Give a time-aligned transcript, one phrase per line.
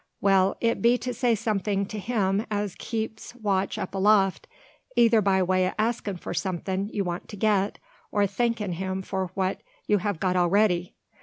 [0.19, 4.47] "Well, it be to say somethin' to Him as keeps watch up aloft,
[4.95, 7.77] either by way o' askin' for somethin' you want to get,
[8.11, 10.93] or thankin' Him for what you ha' got arready.